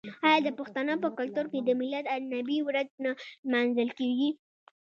[0.27, 3.11] آیا د پښتنو په کلتور کې د میلاد النبي ورځ نه
[3.45, 4.29] لمانځل کیږي؟